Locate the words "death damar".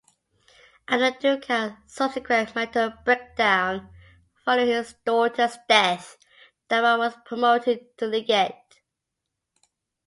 5.69-6.97